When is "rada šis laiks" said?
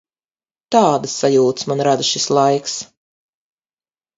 1.91-2.79